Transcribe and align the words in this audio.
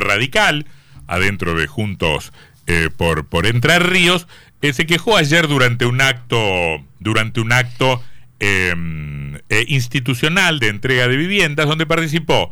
radical 0.00 0.66
adentro 1.06 1.54
de 1.54 1.68
Juntos 1.68 2.32
eh, 2.66 2.90
por, 2.96 3.26
por 3.26 3.46
Entre 3.46 3.78
Ríos, 3.78 4.26
eh, 4.62 4.72
se 4.72 4.84
quejó 4.84 5.16
ayer 5.16 5.46
durante 5.46 5.86
un 5.86 6.00
acto, 6.00 6.36
durante 6.98 7.40
un 7.40 7.52
acto 7.52 8.02
em, 8.40 9.36
eh, 9.48 9.64
institucional 9.68 10.58
de 10.58 10.70
entrega 10.70 11.06
de 11.06 11.16
viviendas 11.16 11.68
donde 11.68 11.86
participó 11.86 12.50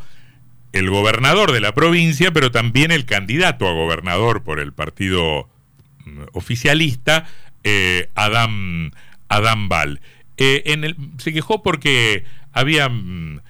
el 0.71 0.89
gobernador 0.89 1.51
de 1.51 1.59
la 1.59 1.73
provincia, 1.73 2.31
pero 2.31 2.51
también 2.51 2.89
el 2.89 3.05
candidato 3.05 3.67
a 3.67 3.73
gobernador 3.73 4.43
por 4.43 4.61
el 4.61 4.71
partido 4.71 5.49
mm, 6.05 6.21
oficialista, 6.31 7.27
Adam, 8.15 8.91
Adam 9.27 9.67
Val. 9.67 9.99
se 10.37 11.33
quejó 11.33 11.63
porque 11.63 12.23
había 12.53 12.87
mm, 12.87 13.41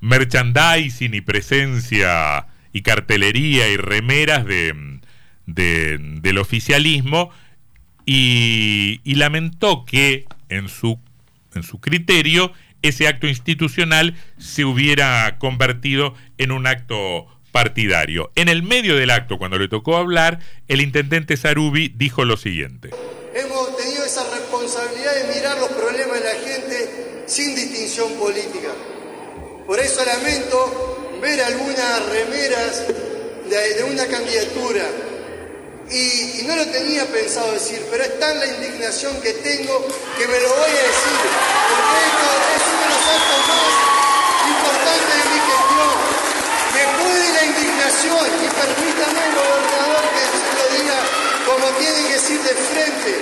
merchandising 0.00 1.14
y 1.14 1.20
presencia 1.22 2.46
y 2.74 2.82
cartelería 2.82 3.68
y 3.68 3.78
remeras 3.78 4.44
de, 4.44 4.74
del 5.46 6.38
oficialismo 6.38 7.30
y, 8.04 9.00
lamentó 9.14 9.86
que 9.86 10.26
en 10.50 10.68
su, 10.68 10.98
en 11.54 11.62
su 11.62 11.80
criterio 11.80 12.52
ese 12.82 13.06
acto 13.08 13.28
institucional 13.28 14.16
se 14.38 14.64
hubiera 14.64 15.38
convertido 15.38 16.14
en 16.36 16.50
un 16.50 16.66
acto 16.66 17.28
partidario. 17.52 18.32
En 18.34 18.48
el 18.48 18.64
medio 18.64 18.96
del 18.96 19.10
acto, 19.10 19.38
cuando 19.38 19.56
le 19.56 19.68
tocó 19.68 19.96
hablar, 19.96 20.40
el 20.66 20.80
intendente 20.80 21.36
Sarubi 21.36 21.88
dijo 21.94 22.24
lo 22.24 22.36
siguiente. 22.36 22.90
Hemos 23.34 23.76
tenido 23.76 24.04
esa 24.04 24.28
responsabilidad 24.34 25.14
de 25.14 25.34
mirar 25.34 25.58
los 25.58 25.68
problemas 25.68 26.18
de 26.18 26.24
la 26.24 26.40
gente 26.44 27.24
sin 27.26 27.54
distinción 27.54 28.12
política. 28.18 28.72
Por 29.64 29.78
eso 29.78 30.04
lamento 30.04 31.03
ver 31.24 31.42
algunas 31.42 32.04
remeras 32.10 32.82
de, 33.48 33.84
una 33.84 34.06
candidatura. 34.06 34.84
Y, 35.90 36.42
no 36.44 36.54
lo 36.54 36.66
tenía 36.66 37.06
pensado 37.06 37.52
decir, 37.52 37.80
pero 37.90 38.04
es 38.04 38.20
tan 38.20 38.38
la 38.38 38.46
indignación 38.46 39.18
que 39.22 39.32
tengo 39.32 39.88
que 40.18 40.28
me 40.28 40.38
lo 40.40 40.48
voy 40.50 40.70
a 40.70 40.84
decir, 40.92 41.18
porque 41.72 41.96
esto 42.04 42.28
es 42.52 42.62
uno 42.68 42.82
de 42.84 42.88
los 42.92 43.04
actos 43.16 43.40
más 43.48 43.72
importantes 44.52 45.16
de 45.16 45.24
mi 45.32 45.40
gestión. 45.48 45.94
Me 46.76 46.84
puede 47.00 47.26
la 47.32 47.44
indignación 47.52 48.26
y 48.44 48.48
permítame, 48.60 49.22
gobernador, 49.32 50.04
que 50.12 50.24
lo 50.60 50.64
diga 50.76 50.98
como 51.48 51.66
tiene 51.78 52.00
que 52.06 52.14
decir 52.20 52.40
de 52.42 52.54
frente, 52.68 53.12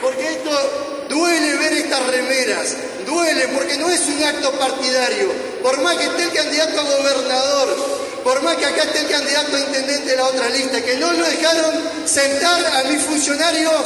porque 0.00 0.24
esto 0.32 1.06
duele 1.10 1.56
ver 1.56 1.72
estas 1.74 2.06
remeras, 2.06 2.76
duele 3.04 3.48
porque 3.48 3.76
no 3.76 3.90
es 3.90 4.00
un 4.08 4.24
acto 4.24 4.50
partidario, 4.52 5.57
por 5.62 5.82
más 5.82 5.96
que 5.96 6.04
esté 6.04 6.24
el 6.24 6.32
candidato 6.32 6.80
a 6.80 6.82
gobernador, 6.82 7.76
por 8.24 8.42
más 8.42 8.56
que 8.56 8.66
acá 8.66 8.82
esté 8.82 9.00
el 9.00 9.08
candidato 9.08 9.56
a 9.56 9.60
intendente 9.60 10.10
de 10.10 10.16
la 10.16 10.24
otra 10.24 10.48
lista, 10.50 10.84
que 10.84 10.96
no 10.96 11.12
lo 11.12 11.24
dejaron 11.24 11.74
sentar 12.04 12.64
a 12.76 12.84
mis 12.84 13.02
funcionarios 13.02 13.84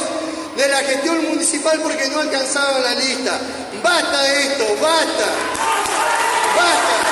de 0.57 0.67
la 0.67 0.77
gestión 0.79 1.23
municipal 1.29 1.79
porque 1.81 2.09
no 2.09 2.19
alcanzaban 2.19 2.83
la 2.83 2.95
lista. 2.95 3.39
Basta 3.83 4.23
de 4.23 4.41
esto, 4.43 4.65
basta, 4.81 5.25
basta. 6.55 7.03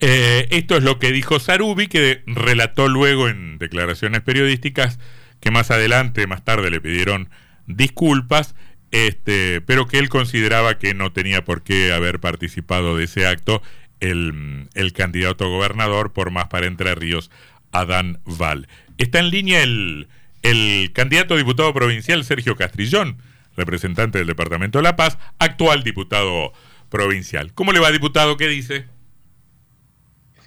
Eh, 0.00 0.46
esto 0.50 0.76
es 0.76 0.82
lo 0.82 0.98
que 0.98 1.10
dijo 1.10 1.40
Sarubi, 1.40 1.88
que 1.88 2.22
relató 2.26 2.88
luego 2.88 3.28
en 3.28 3.58
declaraciones 3.58 4.22
periodísticas 4.22 4.98
que 5.40 5.50
más 5.50 5.70
adelante, 5.70 6.26
más 6.26 6.44
tarde, 6.44 6.70
le 6.70 6.80
pidieron 6.80 7.30
disculpas 7.66 8.54
este, 8.90 9.60
pero 9.60 9.86
que 9.86 9.98
él 9.98 10.08
consideraba 10.08 10.78
que 10.78 10.94
no 10.94 11.12
tenía 11.12 11.44
por 11.44 11.62
qué 11.62 11.92
haber 11.92 12.20
participado 12.20 12.96
de 12.96 13.04
ese 13.04 13.26
acto 13.26 13.62
el, 14.00 14.68
candidato 14.94 15.44
a 15.44 15.48
gobernador 15.48 16.12
por 16.12 16.30
más 16.30 16.48
para 16.48 16.66
Entre 16.66 16.94
Ríos, 16.94 17.30
Adán 17.72 18.20
Val. 18.24 18.68
Está 18.96 19.18
en 19.18 19.30
línea 19.30 19.62
el, 19.62 20.08
el 20.42 20.92
candidato 20.92 21.34
a 21.34 21.36
diputado 21.36 21.72
provincial 21.74 22.24
Sergio 22.24 22.56
Castrillón, 22.56 23.18
representante 23.56 24.18
del 24.18 24.26
Departamento 24.26 24.78
de 24.78 24.84
La 24.84 24.96
Paz, 24.96 25.18
actual 25.38 25.82
diputado 25.82 26.52
provincial. 26.88 27.52
¿Cómo 27.54 27.72
le 27.72 27.80
va, 27.80 27.90
diputado? 27.90 28.36
¿Qué 28.36 28.48
dice? 28.48 28.86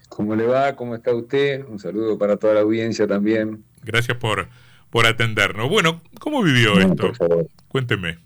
¿Cómo 0.10 0.36
le 0.36 0.46
va? 0.46 0.76
¿Cómo 0.76 0.96
está 0.96 1.14
usted? 1.14 1.66
Un 1.68 1.80
saludo 1.80 2.18
para 2.18 2.38
toda 2.38 2.56
la 2.56 2.62
audiencia 2.62 3.08
también. 3.08 3.64
Gracias 3.84 4.18
por, 4.18 4.50
por 4.90 5.06
atendernos. 5.06 5.70
Bueno, 5.70 6.02
¿cómo 6.20 6.42
vivió 6.44 6.80
esto? 6.80 7.14
Cuénteme. 7.68 8.18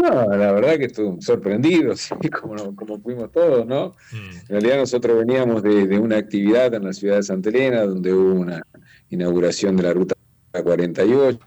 No, 0.00 0.34
la 0.34 0.52
verdad 0.52 0.78
que 0.78 0.86
estuve 0.86 1.20
sorprendido, 1.20 1.94
como, 2.40 2.74
como 2.74 3.00
fuimos 3.00 3.30
todos, 3.30 3.66
¿no? 3.66 3.94
Mm. 4.12 4.36
En 4.40 4.48
realidad 4.48 4.78
nosotros 4.78 5.18
veníamos 5.18 5.62
de, 5.62 5.98
una 5.98 6.16
actividad 6.16 6.72
en 6.72 6.84
la 6.84 6.92
ciudad 6.92 7.16
de 7.16 7.22
Santa 7.22 7.50
Elena, 7.50 7.82
donde 7.82 8.12
hubo 8.12 8.40
una 8.40 8.62
inauguración 9.10 9.76
de 9.76 9.82
la 9.82 9.92
ruta 9.92 10.14
48 10.52 11.38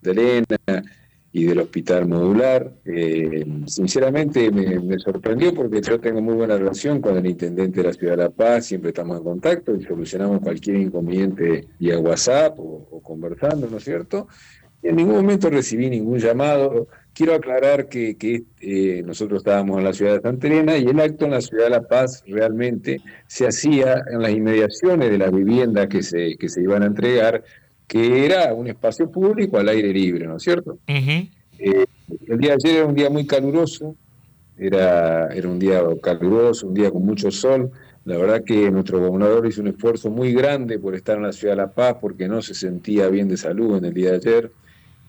de 0.00 0.10
Elena 0.10 0.82
y 1.30 1.44
del 1.44 1.60
hospital 1.60 2.08
modular. 2.08 2.72
Eh, 2.84 3.46
sinceramente 3.66 4.50
me, 4.50 4.98
sorprendió 4.98 5.54
porque 5.54 5.80
yo 5.80 6.00
tengo 6.00 6.20
muy 6.20 6.34
buena 6.34 6.58
relación 6.58 7.00
con 7.00 7.16
el 7.16 7.26
intendente 7.26 7.80
de 7.80 7.88
la 7.88 7.92
ciudad 7.92 8.16
de 8.16 8.22
La 8.24 8.30
Paz, 8.30 8.66
siempre 8.66 8.90
estamos 8.90 9.18
en 9.18 9.24
contacto 9.24 9.74
y 9.76 9.84
solucionamos 9.84 10.40
cualquier 10.40 10.76
inconveniente 10.76 11.68
vía 11.78 11.98
WhatsApp 11.98 12.58
o, 12.58 12.88
o 12.90 13.00
conversando, 13.00 13.68
¿no 13.70 13.76
es 13.76 13.84
cierto? 13.84 14.26
Y 14.82 14.88
en 14.88 14.96
ningún 14.96 15.14
momento 15.14 15.48
recibí 15.48 15.88
ningún 15.88 16.18
llamado 16.18 16.88
Quiero 17.14 17.34
aclarar 17.34 17.88
que, 17.88 18.16
eh, 18.60 19.02
nosotros 19.04 19.40
estábamos 19.40 19.78
en 19.78 19.84
la 19.84 19.92
ciudad 19.92 20.14
de 20.14 20.22
Santa 20.22 20.46
Elena 20.46 20.78
y 20.78 20.86
el 20.86 20.98
acto 20.98 21.26
en 21.26 21.32
la 21.32 21.42
ciudad 21.42 21.64
de 21.64 21.70
La 21.70 21.82
Paz 21.82 22.24
realmente 22.26 23.00
se 23.26 23.46
hacía 23.46 24.02
en 24.10 24.22
las 24.22 24.32
inmediaciones 24.32 25.10
de 25.10 25.18
la 25.18 25.30
vivienda 25.30 25.88
que 25.88 26.02
se, 26.02 26.36
que 26.36 26.48
se 26.48 26.62
iban 26.62 26.82
a 26.82 26.86
entregar, 26.86 27.44
que 27.86 28.24
era 28.24 28.54
un 28.54 28.66
espacio 28.66 29.10
público 29.10 29.58
al 29.58 29.68
aire 29.68 29.92
libre, 29.92 30.26
¿no 30.26 30.36
es 30.36 30.42
cierto? 30.42 30.78
Eh, 31.58 31.84
el 32.28 32.38
día 32.38 32.50
de 32.50 32.54
ayer 32.54 32.76
era 32.78 32.86
un 32.86 32.94
día 32.94 33.10
muy 33.10 33.26
caluroso, 33.26 33.94
era, 34.56 35.28
era 35.28 35.48
un 35.48 35.58
día 35.58 35.82
caluroso, 36.02 36.68
un 36.68 36.74
día 36.74 36.90
con 36.90 37.04
mucho 37.04 37.30
sol. 37.30 37.70
La 38.06 38.16
verdad 38.16 38.42
que 38.42 38.70
nuestro 38.70 39.00
gobernador 39.00 39.46
hizo 39.46 39.60
un 39.60 39.68
esfuerzo 39.68 40.10
muy 40.10 40.32
grande 40.32 40.78
por 40.78 40.94
estar 40.94 41.18
en 41.18 41.24
la 41.24 41.32
ciudad 41.32 41.52
de 41.52 41.62
La 41.62 41.70
Paz 41.70 41.96
porque 42.00 42.26
no 42.26 42.40
se 42.40 42.54
sentía 42.54 43.08
bien 43.08 43.28
de 43.28 43.36
salud 43.36 43.76
en 43.76 43.84
el 43.84 43.92
día 43.92 44.10
de 44.12 44.16
ayer 44.16 44.50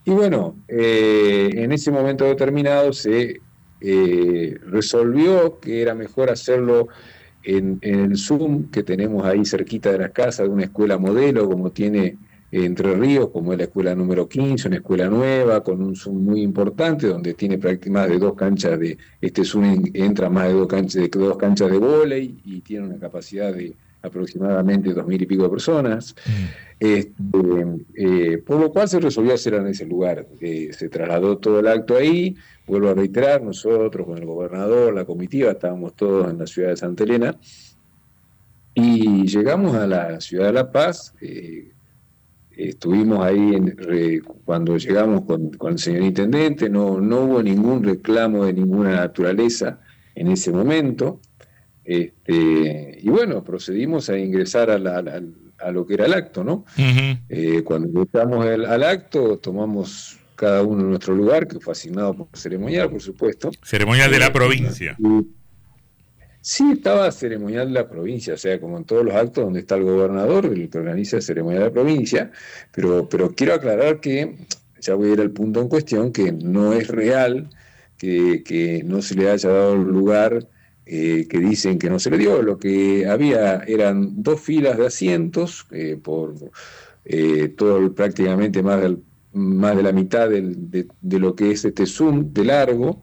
y 0.06 0.12
bueno, 0.12 0.56
eh, 0.68 1.50
en 1.54 1.72
ese 1.72 1.92
momento 1.92 2.26
determinado 2.26 2.92
se 2.92 3.42
eh, 3.80 4.58
resolvió 4.68 5.60
que 5.60 5.82
era 5.82 5.96
mejor 5.96 6.30
hacerlo 6.30 6.88
en, 7.44 7.80
el 7.82 8.18
Zoom 8.18 8.70
que 8.70 8.84
tenemos 8.84 9.26
ahí 9.26 9.46
cerquita 9.46 9.92
de 9.92 10.00
la 10.00 10.10
casa, 10.10 10.44
de 10.44 10.50
una 10.50 10.64
escuela 10.64 10.98
modelo 10.98 11.50
como 11.50 11.72
tiene 11.72 12.18
Entre 12.52 12.96
Ríos, 12.96 13.30
como 13.30 13.52
es 13.54 13.58
la 13.58 13.66
escuela 13.66 13.96
número 13.96 14.28
15, 14.28 14.68
una 14.68 14.78
escuela 14.78 15.10
nueva, 15.10 15.64
con 15.64 15.82
un 15.82 15.96
Zoom 15.96 16.24
muy 16.24 16.42
importante, 16.42 17.08
donde 17.08 17.34
tiene 17.34 17.58
más 17.90 18.10
de 18.10 18.20
dos 18.20 18.36
canchas 18.36 18.80
de, 18.80 18.98
este 19.22 19.44
Zoom 19.44 19.84
entra 19.94 20.30
más 20.30 20.48
de 20.48 20.54
dos 20.54 20.68
canchas 20.68 21.02
de, 21.02 21.08
dos 21.10 21.38
canchas 21.38 21.72
de 21.72 21.78
vóley 21.78 22.38
y 22.46 22.62
tiene 22.62 22.88
una 22.88 23.00
capacidad 23.00 23.54
de 23.54 23.74
aproximadamente 24.04 24.94
dos 24.94 25.08
mil 25.08 25.22
y 25.22 25.26
pico 25.26 25.44
de 25.44 25.50
personas, 25.50 26.14
mm. 26.26 26.44
este, 26.80 27.14
eh, 27.96 28.38
por 28.46 28.60
lo 28.60 28.72
cual 28.72 28.88
se 28.90 29.00
resolvió 29.00 29.34
hacer 29.34 29.56
en 29.56 29.68
ese 29.68 29.86
lugar. 29.86 30.28
Eh, 30.42 30.72
se 30.74 30.90
trasladó 30.90 31.38
todo 31.38 31.60
el 31.60 31.68
acto 31.68 31.96
ahí, 31.96 32.36
vuelvo 32.68 32.90
a 32.90 32.94
reiterar, 32.94 33.42
nosotros 33.42 34.06
con 34.06 34.18
el 34.18 34.26
gobernador, 34.26 34.94
la 34.94 35.06
comitiva, 35.06 35.52
estábamos 35.52 35.96
todos 35.96 36.30
en 36.30 36.38
la 36.38 36.46
ciudad 36.46 36.70
de 36.70 36.78
Santa 36.78 37.04
Elena, 37.06 37.38
y 38.76 39.26
llegamos 39.26 39.74
a 39.76 39.88
la 39.88 40.20
ciudad 40.20 40.48
de 40.48 40.54
La 40.54 40.72
Paz, 40.72 41.14
eh, 41.22 41.72
estuvimos 42.58 43.24
ahí 43.24 44.22
cuando 44.44 44.78
llegamos 44.78 45.22
con, 45.22 45.52
con, 45.52 45.74
el 45.74 45.80
señor 45.80 46.04
intendente, 46.04 46.70
no, 46.70 47.00
no 47.00 47.22
hubo 47.22 47.42
ningún 47.42 47.84
reclamo 47.84 48.46
de 48.46 48.54
ninguna 48.54 48.98
naturaleza 48.98 49.80
en 50.16 50.28
ese 50.28 50.52
momento. 50.52 51.20
Este, 51.86 53.00
y 53.02 53.10
bueno, 53.10 53.44
procedimos 53.44 54.10
a 54.10 54.18
ingresar 54.18 54.70
a, 54.72 54.76
a, 54.76 55.72
lo 55.72 55.86
que 55.86 55.96
era 55.96 56.06
el 56.06 56.14
acto, 56.14 56.44
¿no? 56.44 56.66
Eh, 56.78 57.62
cuando 57.64 57.88
ingresamos 57.88 58.46
al 58.46 58.84
acto, 58.84 59.38
tomamos 59.38 60.20
cada 60.36 60.64
uno 60.64 60.82
en 60.82 60.90
nuestro 60.90 61.16
lugar, 61.16 61.48
que 61.48 61.60
fue 61.60 61.74
asignado 61.74 62.14
por 62.14 62.28
ceremonial, 62.34 62.90
por 62.90 63.02
supuesto. 63.02 63.52
Ceremonial 63.64 64.12
de 64.12 64.20
la 64.20 64.28
eh, 64.28 64.32
provincia. 64.32 64.98
sí, 66.42 66.72
estaba 66.74 67.12
ceremonial 67.12 67.68
de 67.68 67.74
la 67.74 67.90
provincia, 67.90 68.34
o 68.34 68.38
sea, 68.38 68.60
como 68.60 68.78
en 68.78 68.86
todos 68.86 69.06
los 69.06 69.14
actos 69.14 69.44
donde 69.44 69.60
está 69.60 69.76
el 69.76 69.84
gobernador, 69.84 70.46
el 70.46 70.70
que 70.70 70.78
organiza 70.78 71.18
el 71.18 71.22
ceremonial 71.22 71.64
de 71.64 71.70
la 71.70 71.74
provincia, 71.74 72.32
pero, 72.74 73.08
pero 73.10 73.34
quiero 73.36 73.54
aclarar 73.54 74.00
que, 74.00 74.36
ya 74.80 74.96
voy 74.96 75.10
a 75.10 75.14
ir 75.14 75.22
al 75.22 75.32
punto 75.32 75.62
en 75.62 75.68
cuestión, 75.68 76.12
que 76.12 76.32
no 76.32 76.74
es 76.74 76.88
real 76.88 77.50
que, 77.98 78.44
que 78.44 78.84
no 78.84 79.02
se 79.02 79.16
le 79.16 79.30
haya 79.30 79.50
dado 79.50 79.76
lugar 79.76 80.48
eh, 80.86 81.28
que 81.30 81.40
dicen 81.40 81.80
que 81.80 81.90
no 81.90 81.98
se 81.98 82.10
le 82.10 82.18
dio. 82.18 82.42
Lo 82.42 82.58
que 82.58 83.08
había 83.08 83.60
eran 83.60 84.22
dos 84.22 84.42
filas 84.42 84.78
de 84.78 84.88
asientos 84.88 85.66
eh, 85.72 85.98
por 86.02 86.36
eh, 87.06 87.50
todo 87.58 87.94
prácticamente 87.94 88.62
más, 88.62 88.84
más 89.32 89.78
de 89.78 89.84
la 89.84 89.94
mitad 89.94 90.30
de, 90.30 91.20
lo 91.20 91.36
que 91.36 91.52
es 91.52 91.64
este 91.66 91.86
Zoom 91.86 92.34
de 92.34 92.46
largo. 92.46 93.02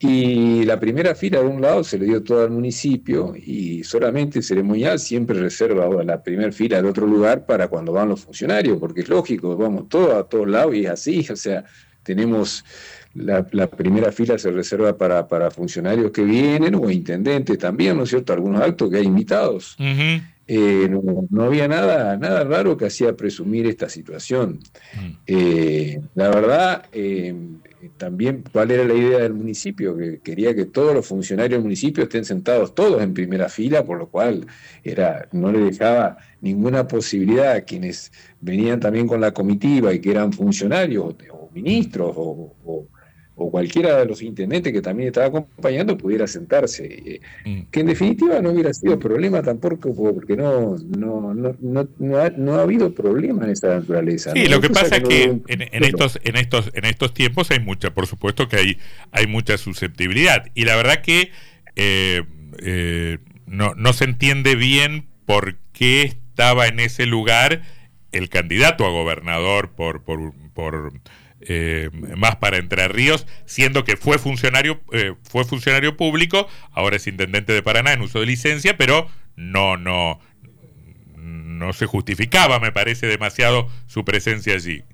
Y 0.00 0.64
la 0.64 0.80
primera 0.80 1.14
fila 1.14 1.40
de 1.40 1.46
un 1.46 1.62
lado 1.62 1.84
se 1.84 1.96
le 1.96 2.06
dio 2.06 2.24
todo 2.24 2.42
al 2.42 2.50
municipio 2.50 3.34
y 3.36 3.84
solamente 3.84 4.42
ceremonial 4.42 4.98
siempre 4.98 5.38
reserva 5.38 5.88
la 6.02 6.20
primera 6.20 6.50
fila 6.50 6.78
del 6.78 6.86
otro 6.86 7.06
lugar 7.06 7.46
para 7.46 7.68
cuando 7.68 7.92
van 7.92 8.08
los 8.08 8.22
funcionarios, 8.22 8.80
porque 8.80 9.02
es 9.02 9.08
lógico, 9.08 9.56
vamos 9.56 9.88
todos 9.88 10.14
a 10.14 10.24
todos 10.24 10.48
lados 10.48 10.74
y 10.74 10.86
es 10.86 10.90
así, 10.90 11.24
o 11.30 11.36
sea, 11.36 11.64
tenemos 12.02 12.64
la, 13.14 13.66
primera 13.68 14.12
fila 14.12 14.38
se 14.38 14.50
reserva 14.50 14.96
para, 14.96 15.26
para, 15.28 15.50
funcionarios 15.50 16.10
que 16.10 16.24
vienen 16.24 16.74
o 16.74 16.90
intendentes 16.90 17.58
también, 17.58 17.96
¿no 17.96 18.04
es 18.04 18.10
cierto? 18.10 18.32
Algunos 18.32 18.62
actos 18.62 18.90
que 18.90 18.98
hay 18.98 19.04
invitados. 19.04 19.76
Eh, 20.48 20.88
no, 21.30 21.44
había 21.44 21.68
nada, 21.68 22.16
nada 22.16 22.44
raro 22.44 22.76
que 22.76 22.86
hacía 22.86 23.16
presumir 23.16 23.66
esta 23.66 23.88
situación. 23.88 24.58
Mm. 24.94 25.10
Eh, 25.26 26.00
la 26.14 26.28
verdad, 26.30 26.86
eh, 26.92 27.34
también 27.96 28.44
cuál 28.52 28.70
era 28.70 28.84
la 28.84 28.94
idea 28.94 29.18
del 29.20 29.34
municipio, 29.34 29.96
que 29.96 30.20
quería 30.20 30.54
que 30.54 30.66
todos 30.66 30.94
los 30.94 31.06
funcionarios 31.06 31.58
del 31.58 31.62
municipio 31.62 32.04
estén 32.04 32.24
sentados 32.24 32.74
todos 32.74 33.02
en 33.02 33.14
primera 33.14 33.48
fila, 33.48 33.84
por 33.84 33.98
lo 33.98 34.08
cual 34.08 34.46
era, 34.82 35.28
no 35.32 35.52
le 35.52 35.60
dejaba 35.60 36.18
ninguna 36.40 36.88
posibilidad 36.88 37.52
a 37.52 37.60
quienes 37.62 38.12
venían 38.40 38.80
también 38.80 39.06
con 39.06 39.20
la 39.20 39.32
comitiva 39.32 39.94
y 39.94 40.00
que 40.00 40.10
eran 40.10 40.32
funcionarios 40.32 41.14
o, 41.30 41.50
ministros 41.52 42.14
o 42.16 42.54
o 42.64 42.86
cualquiera 43.50 43.98
de 43.98 44.06
los 44.06 44.22
intendentes 44.22 44.72
que 44.72 44.82
también 44.82 45.08
estaba 45.08 45.26
acompañando 45.26 45.96
pudiera 45.96 46.26
sentarse. 46.26 47.20
Mm. 47.44 47.60
Que 47.70 47.80
en 47.80 47.86
definitiva 47.86 48.40
no 48.40 48.50
hubiera 48.50 48.72
sido 48.72 48.98
problema 48.98 49.42
tampoco 49.42 49.94
porque 49.94 50.36
no, 50.36 50.76
no, 50.96 51.34
no, 51.34 51.56
no, 51.60 52.18
ha, 52.18 52.30
no 52.30 52.54
ha, 52.54 52.62
habido 52.62 52.94
problema 52.94 53.44
en 53.44 53.50
esa 53.50 53.68
naturaleza. 53.68 54.32
Sí, 54.32 54.46
lo 54.46 54.60
que 54.60 54.70
pasa 54.70 54.96
es 54.96 55.02
que 55.02 55.24
en, 55.46 55.84
estos, 55.84 56.18
en, 56.24 56.36
estos, 56.36 56.70
en 56.74 56.84
estos 56.84 57.14
tiempos 57.14 57.50
hay 57.50 57.60
mucha, 57.60 57.92
por 57.92 58.06
supuesto 58.06 58.48
que 58.48 58.56
hay, 58.56 58.78
hay 59.10 59.26
mucha 59.26 59.58
susceptibilidad. 59.58 60.46
Y 60.54 60.64
la 60.64 60.76
verdad 60.76 61.02
que 61.02 61.30
eh, 61.76 62.22
eh, 62.62 63.18
no, 63.46 63.74
no 63.74 63.92
se 63.92 64.04
entiende 64.04 64.56
bien 64.56 65.06
por 65.26 65.56
qué 65.72 66.02
estaba 66.02 66.66
en 66.66 66.80
ese 66.80 67.06
lugar 67.06 67.62
el 68.12 68.28
candidato 68.28 68.84
a 68.86 68.90
gobernador 68.90 69.70
por, 69.70 70.02
por, 70.04 70.32
por 70.54 70.92
eh, 71.40 71.90
más 72.16 72.36
para 72.36 72.56
Entre 72.56 72.86
Ríos, 72.88 73.26
siendo 73.46 73.84
que 73.84 73.96
fue 73.96 74.18
funcionario, 74.18 74.80
eh, 74.92 75.14
fue 75.22 75.44
funcionario 75.44 75.96
público, 75.96 76.46
ahora 76.70 76.96
es 76.96 77.06
intendente 77.06 77.52
de 77.52 77.62
Paraná 77.62 77.92
en 77.92 78.02
uso 78.02 78.20
de 78.20 78.26
licencia, 78.26 78.76
pero 78.76 79.08
no, 79.34 79.76
no, 79.76 80.20
no 81.16 81.72
se 81.72 81.86
justificaba, 81.86 82.60
me 82.60 82.70
parece, 82.70 83.06
demasiado 83.06 83.68
su 83.86 84.04
presencia 84.04 84.54
allí. 84.54 84.84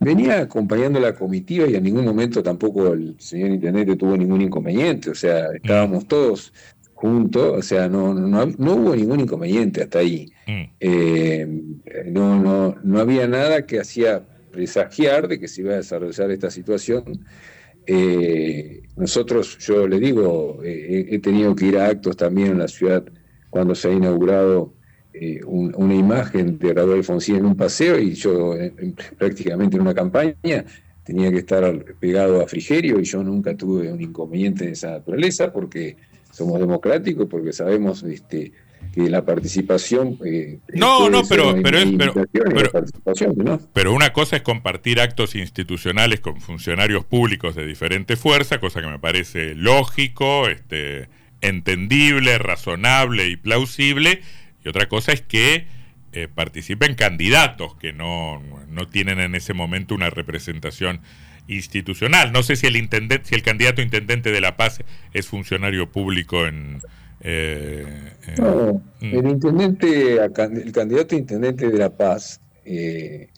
Venía 0.00 0.40
acompañando 0.40 1.00
la 1.00 1.14
comitiva 1.14 1.66
y 1.66 1.76
en 1.76 1.84
ningún 1.84 2.04
momento 2.04 2.42
tampoco 2.42 2.92
el 2.92 3.14
señor 3.18 3.50
intendente 3.52 3.96
tuvo 3.96 4.16
ningún 4.16 4.42
inconveniente, 4.42 5.08
o 5.08 5.14
sea, 5.14 5.46
estábamos 5.54 6.04
mm. 6.04 6.08
todos 6.08 6.52
juntos, 6.94 7.58
o 7.58 7.62
sea, 7.62 7.88
no, 7.88 8.14
no, 8.14 8.46
no, 8.46 8.74
hubo 8.74 8.96
ningún 8.96 9.20
inconveniente 9.20 9.82
hasta 9.82 9.98
ahí. 9.98 10.32
Mm. 10.46 10.62
Eh, 10.80 11.62
no, 12.06 12.40
no, 12.40 12.76
no 12.82 12.98
había 12.98 13.28
nada 13.28 13.66
que 13.66 13.80
hacía 13.80 14.24
presagiar 14.54 15.28
de 15.28 15.38
que 15.38 15.48
se 15.48 15.62
iba 15.62 15.72
a 15.74 15.76
desarrollar 15.76 16.30
esta 16.30 16.50
situación. 16.50 17.24
Eh, 17.86 18.82
nosotros, 18.96 19.58
yo 19.58 19.86
le 19.86 19.98
digo, 19.98 20.60
eh, 20.64 21.06
he 21.10 21.18
tenido 21.18 21.54
que 21.54 21.66
ir 21.66 21.78
a 21.78 21.88
actos 21.88 22.16
también 22.16 22.52
en 22.52 22.58
la 22.58 22.68
ciudad 22.68 23.04
cuando 23.50 23.74
se 23.74 23.88
ha 23.88 23.92
inaugurado 23.92 24.72
eh, 25.12 25.40
una 25.44 25.94
imagen 25.94 26.58
de 26.58 26.72
Raúl 26.72 26.94
Alfonsín 26.94 27.36
en 27.36 27.46
un 27.46 27.56
paseo 27.56 27.98
y 27.98 28.14
yo 28.14 28.54
prácticamente 29.18 29.76
en 29.76 29.82
una 29.82 29.94
campaña 29.94 30.64
tenía 31.04 31.30
que 31.30 31.38
estar 31.38 31.84
pegado 32.00 32.40
a 32.40 32.48
Frigerio 32.48 32.98
y 32.98 33.04
yo 33.04 33.22
nunca 33.22 33.56
tuve 33.56 33.92
un 33.92 34.00
inconveniente 34.00 34.64
de 34.64 34.72
esa 34.72 34.92
naturaleza 34.92 35.52
porque 35.52 35.96
somos 36.34 36.58
democráticos, 36.58 37.28
porque 37.30 37.52
sabemos 37.52 38.02
este, 38.02 38.52
que 38.92 39.08
la 39.08 39.24
participación. 39.24 40.18
Eh, 40.24 40.58
no, 40.74 41.08
no, 41.08 41.22
pero, 41.28 41.54
pero, 41.62 41.78
es, 41.78 41.88
pero, 41.96 42.14
pero, 43.72 43.92
una 43.92 44.12
cosa 44.12 44.36
es 44.36 44.42
compartir 44.42 45.00
actos 45.00 45.36
institucionales 45.36 46.20
con 46.20 46.40
funcionarios 46.40 47.04
públicos 47.04 47.54
de 47.54 47.66
diferentes 47.66 48.18
fuerzas, 48.18 48.58
cosa 48.58 48.80
que 48.80 48.88
me 48.88 48.98
parece 48.98 49.54
lógico, 49.54 50.48
este, 50.48 51.08
entendible, 51.40 52.38
razonable 52.38 53.28
y 53.28 53.36
plausible, 53.36 54.22
y 54.64 54.68
otra 54.68 54.88
cosa 54.88 55.12
es 55.12 55.22
que 55.22 55.66
eh, 56.12 56.28
participen 56.32 56.94
candidatos 56.94 57.76
que 57.76 57.92
no, 57.92 58.42
no 58.68 58.88
tienen 58.88 59.20
en 59.20 59.34
ese 59.36 59.54
momento 59.54 59.94
una 59.94 60.10
representación 60.10 61.00
institucional. 61.48 62.32
No 62.32 62.42
sé 62.42 62.56
si 62.56 62.66
el 62.66 62.76
intendente, 62.76 63.28
si 63.28 63.34
el 63.34 63.42
candidato 63.42 63.82
intendente 63.82 64.32
de 64.32 64.40
La 64.40 64.56
Paz 64.56 64.80
es 65.12 65.26
funcionario 65.26 65.90
público 65.90 66.46
en, 66.46 66.80
eh, 67.26 67.86
eh, 68.26 68.34
no, 68.38 68.82
mm. 69.00 69.04
el 69.16 69.26
intendente, 69.26 70.16
el 70.22 70.72
candidato 70.72 71.16
intendente 71.16 71.70
de 71.70 71.78
La 71.78 71.88
Paz, 71.88 72.40
eh, 72.66 73.28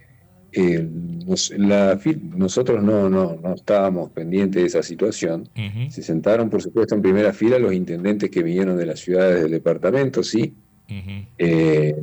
nosotros 1.59 2.83
no, 2.83 3.11
no, 3.11 3.39
no, 3.41 3.55
estábamos 3.55 4.11
pendientes 4.11 4.63
de 4.63 4.67
esa 4.67 4.83
situación. 4.83 5.49
Se 5.91 6.03
sentaron, 6.03 6.49
por 6.49 6.63
supuesto, 6.63 6.95
en 6.95 7.03
primera 7.03 7.33
fila 7.33 7.59
los 7.59 7.75
intendentes 7.75 8.31
que 8.31 8.43
vinieron 8.43 8.77
de 8.77 8.87
las 8.87 9.01
ciudades 9.01 9.43
del 9.43 9.53
departamento, 9.53 10.23
sí. 10.23 10.55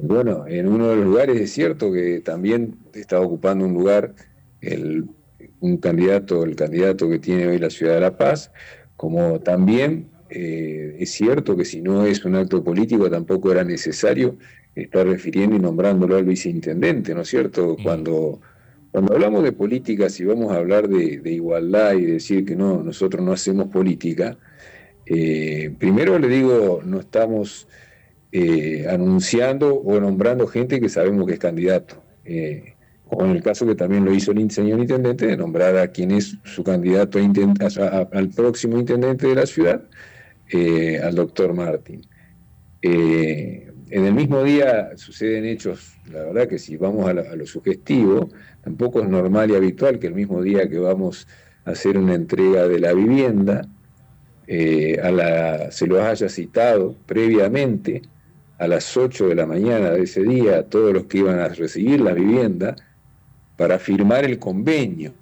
bueno, 0.03 0.45
en 0.47 0.67
uno 0.67 0.89
de 0.89 0.97
los 0.97 1.05
lugares 1.05 1.41
es 1.41 1.51
cierto 1.51 1.91
que 1.91 2.19
también 2.19 2.75
estaba 2.93 3.25
ocupando 3.25 3.65
un 3.65 3.73
lugar 3.73 4.13
el, 4.61 5.05
un 5.63 5.77
candidato, 5.77 6.43
el 6.43 6.55
candidato 6.55 7.09
que 7.09 7.19
tiene 7.19 7.47
hoy 7.47 7.57
la 7.57 7.69
ciudad 7.69 7.95
de 7.95 8.01
La 8.01 8.17
Paz, 8.17 8.51
como 8.97 9.39
también 9.39 10.09
eh, 10.29 10.97
es 10.99 11.11
cierto 11.11 11.55
que 11.55 11.63
si 11.63 11.81
no 11.81 12.05
es 12.05 12.25
un 12.25 12.35
acto 12.35 12.63
político 12.63 13.09
tampoco 13.09 13.51
era 13.51 13.63
necesario 13.63 14.37
estar 14.75 15.07
refiriendo 15.07 15.55
y 15.55 15.59
nombrándolo 15.59 16.17
al 16.17 16.25
viceintendente, 16.25 17.15
¿no 17.15 17.21
es 17.21 17.29
cierto? 17.29 17.77
Cuando, 17.81 18.41
cuando 18.91 19.13
hablamos 19.13 19.43
de 19.43 19.53
política, 19.53 20.09
si 20.09 20.25
vamos 20.25 20.51
a 20.51 20.57
hablar 20.57 20.89
de, 20.89 21.31
igualdad 21.31 21.93
y 21.93 22.05
decir 22.07 22.45
que 22.45 22.57
no, 22.57 22.83
nosotros 22.83 23.23
no 23.23 23.31
hacemos 23.31 23.67
política, 23.69 24.37
eh, 25.05 25.73
primero 25.79 26.19
le 26.19 26.27
digo, 26.27 26.81
no 26.83 26.99
estamos 26.99 27.69
eh, 28.33 28.85
anunciando 28.89 29.75
o 29.75 29.97
nombrando 29.99 30.45
gente 30.47 30.81
que 30.81 30.89
sabemos 30.89 31.25
que 31.25 31.33
es 31.33 31.39
candidato. 31.39 32.03
O 33.13 33.25
en 33.25 33.31
el 33.31 33.43
caso 33.43 33.65
que 33.65 33.75
también 33.75 34.05
lo 34.05 34.13
hizo 34.13 34.31
el 34.31 34.49
señor 34.51 34.79
intendente, 34.79 35.27
de 35.27 35.37
nombrar 35.37 35.77
a 35.77 35.87
quien 35.87 36.11
es 36.11 36.37
su 36.43 36.63
candidato 36.63 37.19
al 37.19 38.29
próximo 38.29 38.77
intendente 38.77 39.27
de 39.27 39.35
la 39.35 39.45
ciudad, 39.45 39.83
eh, 40.49 40.99
al 41.03 41.15
doctor 41.15 41.53
Martín. 41.53 42.05
Eh, 42.81 43.71
en 43.89 44.05
el 44.05 44.13
mismo 44.13 44.43
día 44.43 44.97
suceden 44.97 45.45
hechos, 45.45 45.97
la 46.11 46.23
verdad 46.25 46.47
que 46.47 46.57
si 46.57 46.77
vamos 46.77 47.07
a, 47.07 47.13
lo 47.13 47.45
sugestivo, 47.45 48.29
tampoco 48.63 49.01
es 49.01 49.07
normal 49.07 49.51
y 49.51 49.55
habitual 49.55 49.99
que 49.99 50.07
el 50.07 50.15
mismo 50.15 50.41
día 50.41 50.67
que 50.67 50.79
vamos 50.79 51.27
a 51.65 51.71
hacer 51.71 51.97
una 51.97 52.15
entrega 52.15 52.67
de 52.67 52.79
la 52.79 52.93
vivienda, 52.93 53.67
eh, 54.47 54.99
se 55.69 55.87
lo 55.87 56.03
haya 56.03 56.27
citado 56.27 56.95
previamente 57.05 58.01
a 58.57 58.67
las 58.67 58.95
8 58.95 59.27
de 59.27 59.35
la 59.35 59.45
mañana 59.45 59.91
de 59.91 60.03
ese 60.03 60.23
día 60.23 60.59
a 60.59 60.63
todos 60.63 60.93
los 60.93 61.05
que 61.05 61.19
iban 61.19 61.39
a 61.39 61.49
recibir 61.49 62.01
la 62.01 62.13
vivienda 62.13 62.75
para 63.55 63.79
firmar 63.79 64.25
el 64.25 64.39
convenio 64.39 65.13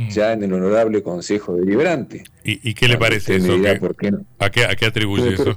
Mm. 0.00 0.08
ya 0.08 0.32
en 0.32 0.42
el 0.42 0.52
honorable 0.52 1.02
Consejo 1.02 1.54
Deliberante. 1.56 2.24
¿Y, 2.42 2.72
qué 2.74 2.88
le 2.88 2.96
parece 2.96 3.36
eso? 3.36 3.54
¿A, 4.38 4.50
qué, 4.50 4.86
atribuye 4.86 5.34
eso? 5.34 5.54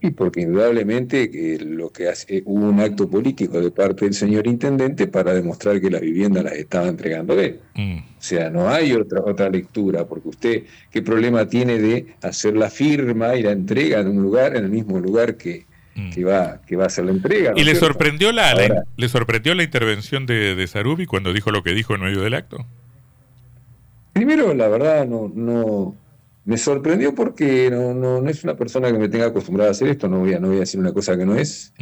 Y 0.00 0.10
porque 0.10 0.42
indudablemente 0.42 1.30
que 1.30 1.58
lo 1.60 1.90
que 1.90 2.08
hace, 2.08 2.42
hubo 2.44 2.66
un 2.66 2.80
acto 2.80 3.08
político 3.08 3.60
de 3.60 3.70
parte 3.70 4.04
del 4.04 4.14
señor 4.14 4.46
intendente 4.46 5.06
para 5.06 5.32
demostrar 5.32 5.80
que 5.80 5.90
las 5.90 6.00
viviendas 6.00 6.44
las 6.44 6.54
estaba 6.54 6.88
entregando 6.88 7.40
él. 7.40 7.60
Mm. 7.74 7.98
O 7.98 8.02
sea, 8.18 8.50
no 8.50 8.68
hay 8.68 8.92
otra, 8.92 9.20
otra 9.24 9.48
lectura, 9.48 10.06
porque 10.06 10.28
usted, 10.28 10.62
¿qué 10.90 11.00
problema 11.00 11.46
tiene 11.46 11.78
de 11.78 12.06
hacer 12.20 12.56
la 12.56 12.68
firma 12.68 13.36
y 13.36 13.42
la 13.42 13.52
entrega 13.52 14.00
en 14.00 14.08
un 14.08 14.22
lugar, 14.22 14.56
en 14.56 14.64
el 14.64 14.70
mismo 14.70 14.98
lugar 14.98 15.36
que. 15.36 15.66
Que 16.12 16.24
va, 16.24 16.60
que 16.66 16.76
va 16.76 16.84
a 16.84 16.86
hacer 16.86 17.04
la 17.04 17.12
entrega. 17.12 17.52
¿Y 17.56 17.64
le 17.64 17.74
sorprendió 17.74 18.32
la, 18.32 18.54
le 18.96 19.08
sorprendió 19.08 19.54
la 19.54 19.62
intervención 19.62 20.26
de, 20.26 20.54
de 20.54 20.66
Sarubi 20.66 21.06
cuando 21.06 21.32
dijo 21.32 21.50
lo 21.50 21.62
que 21.62 21.72
dijo 21.72 21.94
en 21.94 22.02
medio 22.02 22.22
del 22.22 22.34
acto? 22.34 22.66
Primero, 24.12 24.54
la 24.54 24.68
verdad, 24.68 25.06
no, 25.06 25.30
no 25.34 25.94
me 26.44 26.58
sorprendió 26.58 27.14
porque 27.14 27.70
no, 27.70 27.94
no, 27.94 28.28
es 28.28 28.44
una 28.44 28.54
persona 28.54 28.92
que 28.92 28.98
me 28.98 29.08
tenga 29.08 29.26
acostumbrada 29.26 29.70
a 29.70 29.72
hacer 29.72 29.88
esto, 29.88 30.08
no 30.08 30.20
voy 30.20 30.34
a, 30.34 30.38
no 30.38 30.48
voy 30.48 30.58
a 30.58 30.60
decir 30.60 30.78
una 30.78 30.92
cosa 30.92 31.16
que 31.16 31.24
no 31.24 31.34
es. 31.34 31.72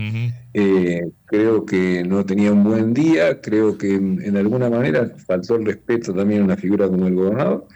Eh, 0.54 1.11
creo 1.25 1.66
que 1.66 2.04
no 2.04 2.25
tenía 2.25 2.52
un 2.52 2.62
buen 2.62 2.95
día, 2.95 3.40
creo 3.40 3.76
que 3.76 3.95
en, 3.95 4.37
alguna 4.37 4.71
manera 4.71 5.11
faltó 5.26 5.57
el 5.57 5.66
respeto 5.66 6.14
también 6.14 6.42
a 6.42 6.45
una 6.45 6.57
figura 6.57 6.87
como 6.87 7.09
el 7.09 7.14
gobernador 7.14 7.66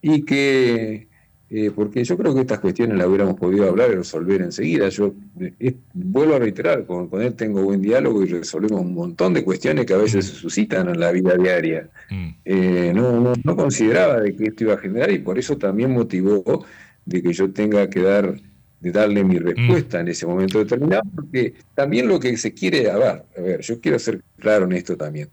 y 0.00 0.24
que 0.24 1.08
eh, 1.48 1.70
porque 1.72 2.02
yo 2.02 2.16
creo 2.16 2.34
que 2.34 2.40
estas 2.40 2.58
cuestiones 2.58 2.98
las 2.98 3.06
hubiéramos 3.06 3.36
podido 3.36 3.68
hablar 3.68 3.90
y 3.92 3.94
resolver 3.94 4.42
enseguida. 4.42 4.88
Yo 4.88 5.14
eh, 5.38 5.76
vuelvo 5.94 6.34
a 6.34 6.38
reiterar, 6.40 6.84
con, 6.86 7.08
con, 7.08 7.22
él 7.22 7.34
tengo 7.34 7.62
buen 7.62 7.80
diálogo 7.80 8.24
y 8.24 8.26
resolvemos 8.26 8.80
un 8.80 8.94
montón 8.94 9.32
de 9.32 9.44
cuestiones 9.44 9.86
que 9.86 9.94
a 9.94 9.98
veces 9.98 10.26
se 10.26 10.34
suscitan 10.34 10.88
en 10.88 10.98
la 10.98 11.12
vida 11.12 11.36
diaria. 11.36 11.88
Mm. 12.10 12.28
Eh, 12.44 12.92
no, 12.92 13.34
no, 13.44 13.56
consideraba 13.56 14.20
de 14.20 14.34
que 14.34 14.46
esto 14.46 14.64
iba 14.64 14.74
a 14.74 14.78
generar 14.78 15.12
y 15.12 15.20
por 15.20 15.38
eso 15.38 15.56
también 15.56 15.92
motivó 15.92 16.66
de 17.04 17.22
que 17.22 17.32
yo 17.32 17.52
tenga 17.52 17.88
que 17.88 18.02
dar 18.02 18.34
de 18.80 18.92
darle 18.92 19.24
mi 19.24 19.38
respuesta 19.38 20.00
en 20.00 20.08
ese 20.08 20.26
momento 20.26 20.58
determinado, 20.58 21.02
porque 21.14 21.54
también 21.74 22.08
lo 22.08 22.20
que 22.20 22.36
se 22.36 22.52
quiere, 22.52 22.90
a 22.90 22.98
ver, 22.98 23.24
a 23.36 23.40
ver 23.40 23.60
yo 23.62 23.80
quiero 23.80 23.98
ser 23.98 24.20
claro 24.38 24.66
en 24.66 24.72
esto 24.72 24.96
también. 24.96 25.28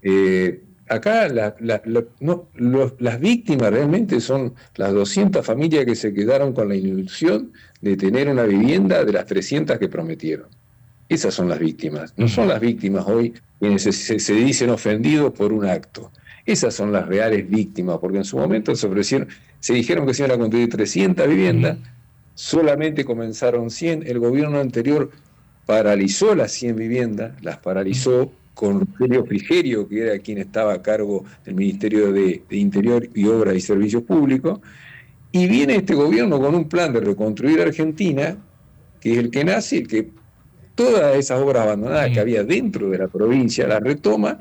Eh, 0.00 0.62
acá 0.88 1.28
las 1.28 3.20
víctimas 3.20 3.70
realmente 3.70 4.20
son 4.20 4.54
las 4.76 4.92
200 4.92 5.44
familias 5.44 5.84
que 5.84 5.94
se 5.94 6.12
quedaron 6.12 6.52
con 6.52 6.68
la 6.68 6.74
ilusión 6.74 7.52
de 7.80 7.96
tener 7.96 8.28
una 8.28 8.44
vivienda 8.44 9.04
de 9.04 9.12
las 9.12 9.26
300 9.26 9.78
que 9.78 9.88
prometieron. 9.88 10.46
Esas 11.08 11.34
son 11.34 11.48
las 11.48 11.58
víctimas. 11.58 12.12
No 12.16 12.28
son 12.28 12.48
las 12.48 12.60
víctimas 12.60 13.06
hoy 13.06 13.32
quienes 13.58 13.82
se, 13.82 14.32
dicen 14.34 14.70
ofendidos 14.70 15.32
por 15.32 15.52
un 15.52 15.64
acto. 15.64 16.12
Esas 16.44 16.74
son 16.74 16.92
las 16.92 17.06
reales 17.06 17.48
víctimas, 17.48 17.98
porque 17.98 18.18
en 18.18 18.24
su 18.24 18.38
momento 18.38 18.74
se 18.74 18.86
ofrecieron, 18.86 19.28
se 19.60 19.74
dijeron 19.74 20.06
que 20.06 20.14
se 20.14 20.22
iban 20.22 20.36
a 20.36 20.38
construir 20.38 20.68
300 20.70 21.26
viviendas, 21.28 21.78
solamente 22.34 23.04
comenzaron 23.04 23.70
100, 23.70 24.04
el 24.06 24.18
gobierno 24.18 24.58
anterior 24.58 25.10
paralizó 25.66 26.34
las 26.34 26.52
100 26.52 26.76
viviendas, 26.76 27.42
las 27.42 27.58
paralizó 27.58 28.32
con 28.58 28.80
Rogelio 28.80 29.24
Frigerio, 29.24 29.88
que 29.88 30.00
era 30.02 30.18
quien 30.18 30.38
estaba 30.38 30.72
a 30.72 30.82
cargo 30.82 31.24
del 31.44 31.54
Ministerio 31.54 32.12
de, 32.12 32.42
Interior 32.50 33.08
y 33.14 33.24
Obras 33.24 33.54
y 33.54 33.60
Servicios 33.60 34.02
Públicos, 34.02 34.58
y 35.30 35.46
viene 35.46 35.76
este 35.76 35.94
gobierno 35.94 36.40
con 36.40 36.56
un 36.56 36.68
plan 36.68 36.92
de 36.92 36.98
reconstruir 36.98 37.60
Argentina, 37.60 38.36
que 39.00 39.12
es 39.12 39.18
el 39.18 39.30
que 39.30 39.44
nace, 39.44 39.84
que 39.84 40.08
todas 40.74 41.16
esas 41.16 41.40
obras 41.40 41.66
abandonadas 41.66 42.10
que 42.10 42.18
había 42.18 42.42
dentro 42.42 42.90
de 42.90 42.98
la 42.98 43.06
provincia 43.06 43.68
las 43.68 43.80
retoma 43.80 44.40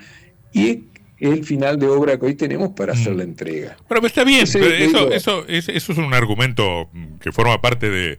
y 0.51 0.85
es 1.19 1.31
el 1.33 1.43
final 1.43 1.77
de 1.77 1.85
obra 1.85 2.17
que 2.17 2.25
hoy 2.25 2.33
tenemos 2.33 2.69
para 2.69 2.93
hacer 2.93 3.15
la 3.15 3.23
entrega. 3.23 3.77
Bueno, 3.87 4.01
pues 4.01 4.13
está 4.13 4.23
bien, 4.23 4.41
eso, 4.41 5.11
eso, 5.11 5.45
eso 5.47 5.71
es 5.71 5.89
un 5.89 6.11
argumento 6.15 6.89
que 7.21 7.31
forma 7.31 7.61
parte 7.61 7.91
de, 7.91 8.17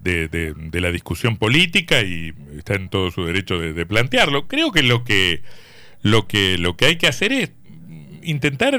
de, 0.00 0.28
de, 0.28 0.80
la 0.80 0.90
discusión 0.90 1.36
política 1.36 2.00
y 2.02 2.32
está 2.56 2.74
en 2.74 2.88
todo 2.88 3.10
su 3.10 3.24
derecho 3.24 3.58
de, 3.58 3.86
plantearlo. 3.86 4.48
Creo 4.48 4.72
que 4.72 4.82
lo 4.82 5.04
que 5.04 5.42
lo 6.02 6.26
que 6.26 6.56
lo 6.58 6.76
que 6.76 6.86
hay 6.86 6.96
que 6.96 7.06
hacer 7.06 7.32
es 7.32 7.50
intentar 8.22 8.78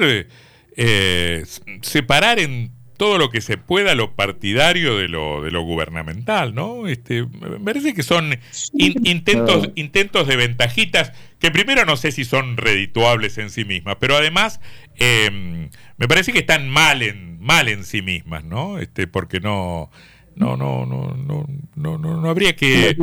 eh, 0.76 1.44
separar 1.82 2.40
en 2.40 2.72
todo 3.02 3.18
lo 3.18 3.32
que 3.32 3.42
se 3.42 3.58
pueda 3.58 3.96
lo 3.96 4.14
partidario 4.14 4.96
de 4.96 5.08
lo, 5.08 5.42
de 5.42 5.50
lo 5.50 5.64
gubernamental, 5.64 6.54
¿no? 6.54 6.88
Este, 6.88 7.26
me 7.26 7.60
parece 7.60 7.96
que 7.96 8.04
son 8.04 8.38
intentos, 8.74 9.72
intentos 9.74 10.28
de 10.28 10.36
ventajitas 10.36 11.12
que 11.40 11.50
primero 11.50 11.84
no 11.84 11.98
sé 11.98 12.12
si 12.12 12.26
son 12.26 12.58
redituables 12.58 13.40
en 13.40 13.50
sí 13.50 13.66
mismas, 13.66 13.98
pero 14.00 14.16
además 14.16 14.62
em, 14.98 15.72
me 15.98 16.08
parece 16.08 16.32
que 16.32 16.40
están 16.40 16.70
mal 16.70 17.02
en, 17.02 17.40
mal 17.40 17.70
en 17.70 17.86
sí 17.86 18.04
mismas, 18.04 18.44
¿no? 18.44 18.78
Este, 18.78 19.08
porque 19.08 19.40
no, 19.40 19.90
no, 20.36 20.58
no, 20.58 20.86
no, 20.86 21.14
no, 21.16 21.48
no, 21.76 21.98
no, 21.98 22.30
habría 22.30 22.56
que 22.56 22.96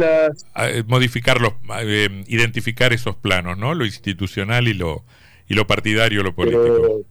modificar 0.87 1.41
los, 1.41 1.53
eh, 1.81 2.25
identificar 2.27 2.93
esos 2.93 3.17
planos, 3.17 3.59
¿no? 3.59 3.75
Lo 3.75 3.85
institucional 3.85 4.69
y 4.69 4.75
lo 4.75 5.05
y 5.49 5.55
lo 5.55 5.67
partidario, 5.67 6.23
lo 6.23 6.35
político. 6.35 7.05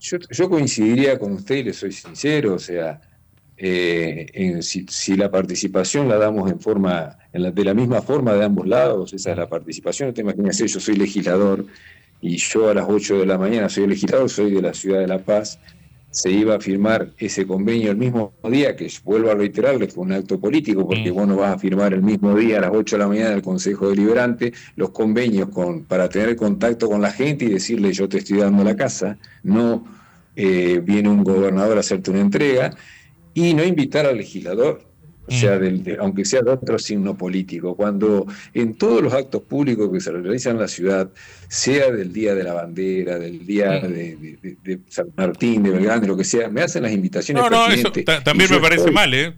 yo, 0.00 0.50
coincidiría 0.50 1.18
con 1.18 1.32
usted 1.32 1.56
y 1.56 1.62
le 1.64 1.72
soy 1.72 1.92
sincero, 1.92 2.54
o 2.54 2.58
sea, 2.58 3.00
eh, 3.56 4.58
si, 4.62 5.16
la 5.16 5.30
participación 5.30 6.08
la 6.08 6.16
damos 6.16 6.50
en 6.50 6.60
forma, 6.60 7.18
en 7.32 7.54
de 7.54 7.64
la 7.64 7.74
misma 7.74 8.00
forma 8.00 8.32
de 8.34 8.44
ambos 8.44 8.66
lados, 8.66 9.12
esa 9.12 9.32
es 9.32 9.36
la 9.36 9.48
participación. 9.48 10.08
No 10.08 10.14
te 10.14 10.22
imaginas, 10.22 10.58
yo 10.58 10.80
soy 10.80 10.96
legislador 10.96 11.66
y 12.20 12.36
yo 12.36 12.70
a 12.70 12.74
las 12.74 12.86
8 12.88 13.18
de 13.18 13.26
la 13.26 13.36
mañana 13.36 13.68
soy 13.68 13.86
legislador, 13.86 14.30
soy 14.30 14.52
de 14.52 14.62
la 14.62 14.72
ciudad 14.72 15.00
de 15.00 15.08
La 15.08 15.18
Paz 15.18 15.58
se 16.10 16.30
iba 16.30 16.54
a 16.56 16.60
firmar 16.60 17.12
ese 17.18 17.46
convenio 17.46 17.90
el 17.90 17.96
mismo 17.96 18.32
día, 18.50 18.74
que 18.74 18.90
vuelvo 19.04 19.30
a 19.30 19.34
reiterarle, 19.34 19.88
fue 19.88 20.04
un 20.04 20.12
acto 20.12 20.40
político, 20.40 20.86
porque 20.86 21.10
vos 21.10 21.28
no 21.28 21.36
vas 21.36 21.54
a 21.54 21.58
firmar 21.58 21.92
el 21.92 22.02
mismo 22.02 22.34
día 22.34 22.58
a 22.58 22.60
las 22.62 22.70
8 22.72 22.96
de 22.96 23.00
la 23.00 23.08
mañana 23.08 23.30
del 23.30 23.42
Consejo 23.42 23.90
Deliberante 23.90 24.52
los 24.76 24.90
convenios 24.90 25.50
con, 25.50 25.84
para 25.84 26.08
tener 26.08 26.34
contacto 26.36 26.88
con 26.88 27.02
la 27.02 27.12
gente 27.12 27.44
y 27.44 27.48
decirle 27.48 27.92
yo 27.92 28.08
te 28.08 28.18
estoy 28.18 28.38
dando 28.38 28.64
la 28.64 28.74
casa, 28.74 29.18
no 29.42 29.84
eh, 30.34 30.80
viene 30.82 31.08
un 31.08 31.24
gobernador 31.24 31.76
a 31.76 31.80
hacerte 31.80 32.10
una 32.10 32.20
entrega, 32.20 32.74
y 33.34 33.54
no 33.54 33.62
invitar 33.62 34.06
al 34.06 34.16
legislador 34.16 34.87
o 35.28 35.32
sea, 35.32 35.58
mm. 35.58 36.00
aunque 36.00 36.24
sea 36.24 36.42
de 36.42 36.50
otro 36.50 36.78
signo 36.78 37.16
político, 37.16 37.76
cuando 37.76 38.26
en 38.54 38.74
todos 38.74 39.02
los 39.02 39.12
actos 39.12 39.42
públicos 39.42 39.90
que 39.92 40.00
se 40.00 40.10
realizan 40.10 40.54
en 40.54 40.60
la 40.60 40.68
ciudad, 40.68 41.10
sea 41.48 41.90
del 41.90 42.12
Día 42.12 42.34
de 42.34 42.44
la 42.44 42.54
Bandera, 42.54 43.18
del 43.18 43.46
Día 43.46 43.80
mm. 43.82 43.92
de, 43.92 44.80
San 44.88 45.08
Martín, 45.16 45.62
de 45.62 45.70
Belgrano, 45.70 46.06
lo 46.06 46.16
que 46.16 46.24
sea, 46.24 46.48
me 46.48 46.62
hacen 46.62 46.82
las 46.82 46.92
invitaciones. 46.92 47.42
No, 47.42 47.50
no, 47.50 47.68
eso 47.68 47.92
también 48.24 48.50
me 48.50 48.60
parece 48.60 48.90
mal, 48.90 49.12
¿eh? 49.12 49.34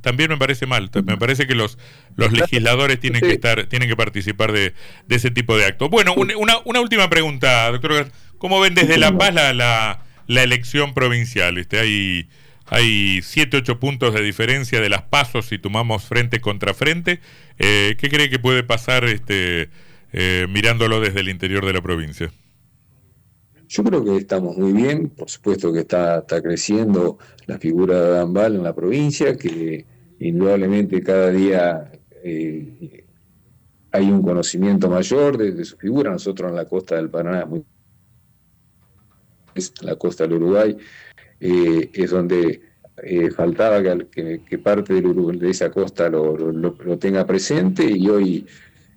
también 0.00 0.30
me 0.30 0.36
parece 0.36 0.66
mal. 0.66 0.90
Me 1.04 1.16
parece 1.16 1.46
que 1.46 1.54
los, 1.54 1.78
los 2.16 2.32
legisladores 2.32 3.00
tienen 3.00 3.20
que 3.20 3.32
estar, 3.32 3.66
tienen 3.66 3.88
que 3.88 3.96
participar 3.96 4.52
de, 4.52 4.74
ese 5.08 5.30
tipo 5.30 5.56
de 5.56 5.66
actos. 5.66 5.90
Bueno, 5.90 6.14
una, 6.14 6.54
una 6.64 6.80
última 6.80 7.10
pregunta, 7.10 7.70
doctor. 7.70 8.10
¿Cómo 8.38 8.58
ven 8.58 8.74
desde 8.74 8.98
La 8.98 9.16
Paz 9.16 9.32
la, 9.32 9.52
la, 9.52 10.02
la 10.26 10.42
elección 10.42 10.94
provincial? 10.94 11.58
Este, 11.58 11.78
hay 11.78 12.28
hay 12.72 13.20
7, 13.22 13.58
8 13.58 13.78
puntos 13.78 14.14
de 14.14 14.22
diferencia 14.22 14.80
de 14.80 14.88
las 14.88 15.02
pasos 15.02 15.46
si 15.46 15.58
tomamos 15.58 16.04
frente 16.04 16.40
contra 16.40 16.72
frente. 16.72 17.20
Eh, 17.58 17.96
¿Qué 17.98 18.08
cree 18.08 18.30
que 18.30 18.38
puede 18.38 18.62
pasar 18.62 19.04
este, 19.04 19.68
eh, 20.12 20.46
mirándolo 20.48 20.98
desde 21.00 21.20
el 21.20 21.28
interior 21.28 21.66
de 21.66 21.74
la 21.74 21.82
provincia? 21.82 22.32
Yo 23.68 23.84
creo 23.84 24.02
que 24.02 24.16
estamos 24.16 24.56
muy 24.56 24.72
bien, 24.72 25.10
por 25.10 25.28
supuesto 25.28 25.70
que 25.70 25.80
está, 25.80 26.20
está 26.20 26.40
creciendo 26.40 27.18
la 27.46 27.58
figura 27.58 28.00
de 28.00 28.06
Adambal 28.08 28.56
en 28.56 28.62
la 28.62 28.74
provincia, 28.74 29.36
que 29.36 29.84
indudablemente 30.18 31.02
cada 31.02 31.30
día 31.30 31.92
eh, 32.24 33.04
hay 33.90 34.10
un 34.10 34.22
conocimiento 34.22 34.88
mayor 34.88 35.36
de, 35.36 35.62
su 35.64 35.76
figura. 35.76 36.10
Nosotros 36.10 36.50
en 36.50 36.56
la 36.56 36.64
costa 36.64 36.96
del 36.96 37.10
Paraná, 37.10 37.44
muy, 37.44 37.64
la 39.82 39.96
costa 39.96 40.24
del 40.24 40.34
Uruguay, 40.34 40.76
eh, 41.44 41.90
es 41.92 42.10
donde 42.10 42.60
eh, 43.02 43.30
faltaba 43.32 43.82
que, 43.82 44.58
parte 44.62 44.94
de 45.02 45.50
esa 45.50 45.72
costa 45.72 46.08
lo, 46.08 46.36
tenga 47.00 47.26
presente 47.26 47.84
y 47.84 48.08
hoy 48.08 48.46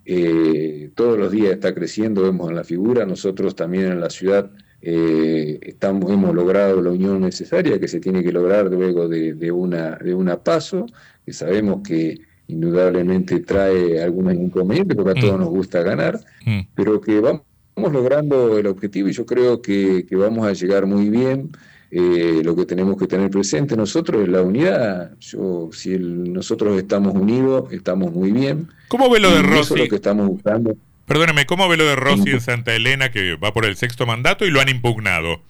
eh, 0.06 0.92
todos 0.94 1.18
los 1.18 1.32
días 1.32 1.54
está 1.54 1.74
creciendo, 1.74 2.22
vemos 2.22 2.48
en 2.52 2.56
la 2.56 2.64
figura, 2.64 3.04
nosotros 3.04 3.56
también 3.56 3.86
en 3.94 4.00
la 4.00 4.12
ciudad 4.12 4.52
estamos, 4.80 6.12
hemos 6.12 6.36
logrado 6.36 6.80
la 6.80 6.92
unión 6.92 7.22
necesaria 7.22 7.80
que 7.80 7.88
se 7.88 8.00
tiene 8.00 8.24
que 8.24 8.32
lograr 8.32 8.68
luego 8.68 9.08
de, 9.08 9.52
una, 9.52 9.96
de 9.96 10.14
una 10.14 10.44
paso, 10.44 10.86
que 11.26 11.34
sabemos 11.34 11.82
que 11.82 12.20
indudablemente 12.46 13.40
trae 13.40 14.04
algunos 14.04 14.36
inconvenientes 14.36 14.96
porque 14.96 15.18
a 15.18 15.22
todos 15.22 15.38
mm. 15.38 15.40
nos 15.40 15.50
gusta 15.50 15.82
ganar, 15.82 16.20
mm. 16.46 16.60
pero 16.76 17.02
que 17.02 17.20
vamos, 17.20 17.42
logrando 17.76 18.60
el 18.60 18.68
objetivo 18.68 19.10
y 19.10 19.14
yo 19.14 19.26
creo 19.26 19.64
que, 19.64 20.06
que 20.08 20.16
vamos 20.16 20.46
a 20.46 20.54
llegar 20.54 20.86
muy 20.86 21.10
bien. 21.10 21.50
Eh, 21.92 22.42
lo 22.44 22.56
que 22.56 22.66
tenemos 22.66 22.98
que 22.98 23.08
tener 23.08 23.30
presente 23.30 23.78
nosotros 23.78 24.24
es 24.24 24.30
la 24.30 24.42
unidad. 24.42 25.12
Yo, 25.20 25.70
si 25.72 25.98
nosotros 25.98 26.78
estamos 26.78 27.14
unidos, 27.14 27.72
estamos 27.72 28.12
muy 28.12 28.32
bien. 28.32 28.70
¿Cómo 28.88 29.10
ve 29.10 29.20
lo 29.20 29.32
de 29.32 29.42
Rossi? 29.42 29.60
Eso 29.60 29.76
es 29.76 29.82
lo 29.82 29.88
que 29.88 29.96
estamos 29.96 30.28
buscando. 30.28 30.76
Perdóneme, 31.06 31.46
¿cómo 31.46 31.70
ve 31.70 31.78
lo 31.78 31.86
de 31.86 31.96
Rossi 31.96 32.32
en 32.32 32.42
Santa 32.42 32.74
Elena 32.76 33.12
que 33.12 33.36
va 33.36 33.54
por 33.54 33.66
el 33.66 33.76
sexto 33.76 34.06
mandato 34.06 34.46
y 34.46 34.52
lo 34.52 34.60
han 34.60 34.70
impugnado? 34.70 35.42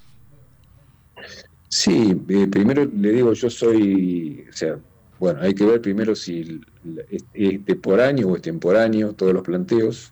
Sí, 1.70 2.16
eh, 2.30 2.48
primero 2.48 2.86
le 2.86 3.12
digo, 3.12 3.34
yo 3.34 3.50
soy, 3.50 4.46
o 4.50 4.54
sea, 4.54 4.78
bueno, 5.20 5.40
hay 5.42 5.54
que 5.54 5.66
ver 5.66 5.82
primero 5.82 6.16
si 6.16 6.62
es, 7.10 7.66
temporáneo 7.66 8.30
o 8.30 8.36
es 8.36 8.42
temporáneo 8.42 9.14
todos 9.14 9.34
los 9.34 9.44
planteos. 9.44 10.10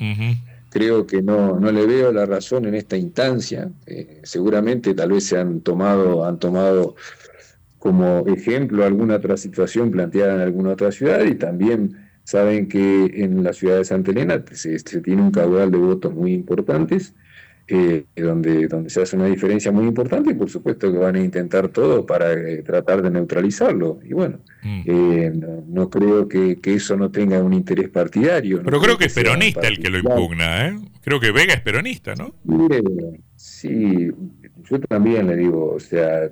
Creo 0.74 1.06
que 1.06 1.22
no, 1.22 1.60
no 1.60 1.72
le 1.72 1.86
veo 1.86 2.12
la 2.12 2.26
razón 2.26 2.66
en 2.66 2.74
esta 2.74 2.98
instancia. 2.98 3.72
Eh, 3.86 4.22
seguramente 4.24 4.96
tal 4.96 5.12
vez 5.12 5.26
se 5.26 5.38
han 5.38 5.62
tomado, 5.62 6.26
han 6.26 6.40
tomado 6.40 6.96
como 7.78 8.26
ejemplo 8.26 8.84
alguna 8.84 9.18
otra 9.18 9.38
situación 9.38 9.92
planteada 9.92 10.34
en 10.34 10.42
alguna 10.42 10.72
otra 10.72 10.92
ciudad 10.92 11.24
y 11.26 11.36
también 11.36 11.96
saben 12.24 12.68
que 12.68 13.06
en 13.24 13.44
la 13.44 13.54
ciudad 13.54 13.78
de 13.78 13.86
Santa 13.86 14.10
Elena 14.10 14.44
se, 14.52 14.80
se 14.80 15.02
tiene 15.02 15.22
un 15.22 15.30
caudal 15.30 15.70
de 15.70 15.78
votos 15.78 16.12
muy 16.16 16.34
importantes 16.34 17.14
eh, 17.68 18.06
donde, 18.16 18.68
donde 18.68 18.90
se 18.90 19.02
hace 19.02 19.16
una 19.16 19.28
diferencia 19.28 19.72
muy 19.72 19.86
importante 19.86 20.32
y 20.32 20.34
por 20.34 20.50
supuesto 20.50 20.92
que 20.92 20.98
van 20.98 21.16
a 21.16 21.20
intentar 21.20 21.70
todo 21.70 22.06
para 22.06 22.34
eh, 22.34 22.62
tratar 22.62 23.02
de 23.02 23.10
neutralizarlo. 23.10 24.00
Y 24.04 24.14
bueno, 24.14 24.40
mm. 24.64 24.82
eh, 24.86 25.34
no, 25.68 25.90
creo 25.90 26.28
que, 26.28 26.60
eso 26.64 26.98
no 26.98 27.10
tenga 27.10 27.42
un 27.42 27.54
interés 27.54 27.90
partidario. 27.90 28.62
Pero 28.64 28.82
creo, 28.82 28.98
que, 28.98 29.06
es 29.06 29.14
peronista 29.14 29.68
el 29.68 29.80
que 29.80 29.90
lo 29.90 29.98
impugna, 30.00 30.68
¿eh? 30.68 30.80
Creo 31.02 31.20
que 31.20 31.32
Vega 31.32 31.54
es 31.54 31.62
peronista, 31.62 32.16
¿no? 32.16 32.34
sí, 33.36 34.10
yo 34.70 34.80
también 34.80 35.28
le 35.28 35.36
digo, 35.36 35.74
o 35.74 35.80
sea, 35.80 36.30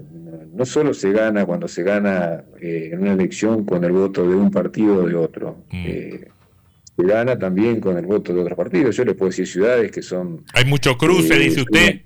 no 0.54 0.66
solo 0.66 0.94
se 0.94 1.12
gana 1.12 1.46
cuando 1.46 1.68
se 1.68 1.84
gana 1.84 2.44
eh, 2.62 2.90
en 2.94 3.02
una 3.02 3.14
elección 3.14 3.66
con 3.66 3.84
el 3.84 3.92
voto 3.92 4.28
de 4.28 4.36
un 4.36 4.50
partido 4.50 5.04
o 5.04 5.08
de 5.08 5.16
otro. 5.16 5.64
Mm. 5.72 5.86
Eh, 6.98 7.02
se 7.02 7.08
gana 7.08 7.38
también 7.38 7.80
con 7.80 7.98
el 7.98 8.06
voto 8.06 8.34
de 8.34 8.42
otros 8.42 8.58
partidos. 8.58 8.96
Yo 8.96 9.06
le 9.06 9.16
puedo 9.16 9.30
decir 9.30 9.48
ciudades 9.48 9.92
que 9.92 10.02
son... 10.02 10.44
Hay 10.54 10.66
mucho 10.66 10.98
cruce, 10.98 11.36
dice 11.36 11.62
usted. 11.62 12.02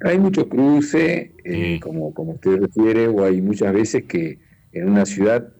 Hay 0.00 0.18
mucho 0.18 0.48
cruce, 0.48 1.34
mm. 1.44 1.80
como, 1.80 2.14
como 2.14 2.32
usted 2.32 2.58
refiere, 2.58 3.08
o 3.08 3.24
hay 3.24 3.42
muchas 3.42 3.72
veces 3.72 4.04
que 4.04 4.38
en 4.72 4.88
una 4.88 5.04
ciudad 5.04 5.52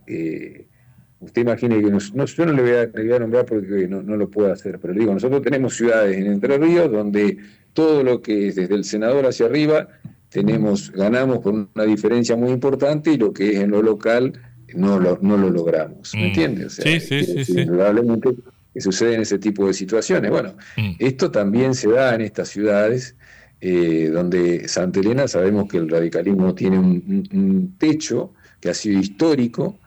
Usted 1.21 1.43
imagine 1.43 1.81
que 1.81 1.91
no, 1.91 1.99
yo 1.99 2.47
no 2.47 2.53
le 2.53 2.63
voy, 2.63 3.13
a, 3.13 3.19
nombrar 3.19 3.45
porque 3.45 3.89
no, 3.89 4.03
lo 4.03 4.31
puedo 4.31 4.53
hacer, 4.53 4.79
pero 4.79 4.95
le 4.95 5.01
digo, 5.01 5.13
nosotros 5.13 5.43
tenemos 5.43 5.75
ciudades 5.75 6.17
en 6.17 6.29
Entre 6.29 6.57
Ríos 6.59 6.91
donde 6.93 7.39
todo 7.73 8.05
lo 8.05 8.23
que 8.23 8.49
es 8.49 8.55
desde 8.55 8.77
el 8.77 8.85
senador 8.85 9.27
hacia 9.27 9.47
arriba, 9.47 9.89
tenemos, 10.29 10.93
ganamos 10.93 11.41
con 11.41 11.71
una 11.75 11.85
diferencia 11.85 12.37
muy 12.37 12.51
importante 12.51 13.13
y 13.13 13.17
lo 13.17 13.33
que 13.33 13.51
es 13.51 13.61
en 13.61 13.71
lo 13.71 13.83
local 13.83 14.33
no 14.75 14.99
lo, 14.99 15.19
no 15.23 15.37
lo 15.37 15.51
logramos. 15.51 16.15
¿Me 16.15 16.23
mm. 16.23 16.25
entiendes? 16.25 16.75
sí, 16.75 17.01
sí, 17.01 17.25
sí, 17.25 17.45
sí. 17.45 17.65
Probablemente 17.65 18.31
que 18.73 18.81
suceden 18.81 19.23
ese 19.23 19.39
tipo 19.39 19.67
de 19.67 19.75
situaciones. 19.75 20.31
Bueno, 20.31 20.55
mm. 20.77 20.93
esto 20.99 21.31
también 21.31 21.75
se 21.75 21.91
da 21.91 22.15
en 22.15 22.23
estas 22.23 22.49
ciudades. 22.49 23.15
Eh, 23.61 24.11
donde 24.13 24.69
Santa 24.69 25.01
Elena 25.01 25.27
sabemos 25.27 25.67
que 25.69 25.79
el 25.79 25.89
radicalismo 25.89 26.55
tiene 26.55 26.79
un 26.79 27.75
techo 27.77 28.33
que 28.61 28.71
ha 28.71 28.75
sido 28.75 29.01
histórico, 29.01 29.81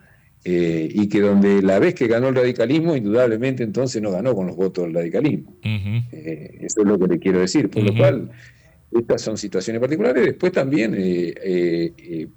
eh, 0.43 0.89
y 0.91 1.07
que 1.07 1.21
donde 1.21 1.61
la 1.61 1.77
vez 1.77 1.93
que 1.93 2.07
ganó 2.07 2.29
el 2.29 2.35
radicalismo, 2.35 2.95
indudablemente 2.95 3.61
entonces 3.61 4.01
no 4.01 4.11
ganó 4.11 4.33
con 4.33 4.47
los 4.47 4.55
votos 4.55 4.85
del 4.85 4.95
radicalismo. 4.95 5.53
Eh, 5.63 6.57
eso 6.61 6.81
es 6.81 6.87
lo 6.87 6.97
que 6.97 7.07
le 7.07 7.19
quiero 7.19 7.39
decir. 7.39 7.69
Por 7.69 7.83
lo 7.83 7.95
cual, 7.95 8.31
estas 8.91 9.21
son 9.21 9.37
situaciones 9.37 9.79
particulares. 9.79 10.25
Después 10.25 10.51
también, 10.51 10.95
eh, 10.97 12.27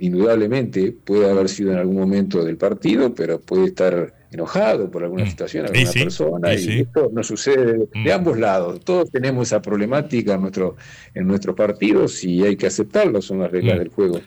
indudablemente, 0.00 0.92
puede 0.92 1.30
haber 1.30 1.48
sido 1.48 1.72
en 1.72 1.78
algún 1.78 1.96
momento 1.96 2.44
del 2.44 2.56
partido, 2.56 3.14
pero 3.14 3.40
puede 3.40 3.66
estar 3.66 4.14
enojado 4.32 4.90
por 4.90 5.02
alguna 5.02 5.24
mm. 5.24 5.28
situación, 5.28 5.66
alguna 5.66 5.90
persona, 5.90 6.54
y, 6.54 6.80
esto 6.80 7.10
no 7.12 7.22
sucede 7.22 7.78
de 7.78 7.88
mm. 7.94 8.10
ambos 8.12 8.38
lados. 8.38 8.80
Todos 8.84 9.10
tenemos 9.10 9.48
esa 9.48 9.60
problemática 9.60 10.34
en, 10.34 10.42
nuestro, 10.42 10.76
en 11.14 11.26
nuestros 11.26 11.56
partidos 11.56 12.22
y 12.24 12.42
hay 12.42 12.56
que 12.56 12.66
aceptarlo, 12.66 13.20
son 13.20 13.40
las 13.40 13.50
reglas 13.50 13.76
mm. 13.76 13.78
del 13.78 13.88
juego. 13.88 14.20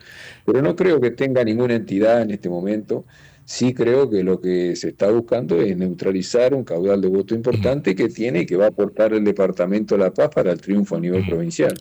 Pero 0.46 0.62
no 0.62 0.75
creo 0.75 1.00
que 1.00 1.12
tenga 1.12 1.44
ninguna 1.44 1.75
entidad 1.75 2.22
en 2.22 2.32
este 2.32 2.50
momento. 2.50 3.06
Sí 3.46 3.74
creo 3.74 4.10
que 4.10 4.24
lo 4.24 4.40
que 4.40 4.76
se 4.76 4.90
está 4.90 5.10
buscando 5.12 5.62
es 5.62 5.76
neutralizar 5.76 6.54
un 6.54 6.64
caudal 6.64 7.02
de 7.02 7.10
voto 7.10 7.36
importante 7.36 7.96
que 7.96 8.08
tiene 8.08 8.42
y 8.42 8.46
que 8.46 8.56
va 8.56 8.66
a 8.66 8.70
aportar 8.70 9.14
el 9.14 9.24
Departamento 9.24 9.96
de 9.96 10.04
La 10.04 10.14
Paz 10.14 10.30
para 10.34 10.52
el 10.52 10.62
triunfo 10.62 10.96
a 10.96 11.00
nivel 11.00 11.26
provincial. 11.26 11.76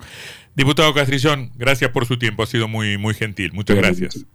Diputado 0.55 0.93
Castrillón, 0.93 1.51
gracias 1.57 1.91
por 1.91 2.07
su 2.07 2.19
tiempo, 2.19 2.43
ha 2.43 2.47
sido 2.47 2.69
muy, 2.69 2.99
muy 2.99 3.15
gentil. 3.15 3.53
Muchas 3.53 3.77
gracias. 3.77 4.27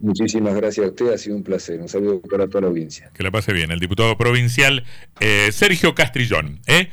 Muchísimas 0.00 0.54
gracias 0.54 0.84
a 0.84 0.88
usted, 0.88 1.12
ha 1.12 1.18
sido 1.18 1.36
un 1.36 1.44
placer. 1.44 1.80
Un 1.80 1.88
saludo 1.88 2.20
para 2.22 2.48
toda 2.48 2.62
la 2.62 2.66
audiencia. 2.68 3.10
Que 3.14 3.22
la 3.22 3.30
pase 3.30 3.52
bien. 3.52 3.70
El 3.70 3.78
diputado 3.78 4.16
provincial 4.18 4.84
eh, 5.20 5.50
Sergio 5.52 5.94
Castrillón. 5.94 6.60
¿eh? 6.66 6.88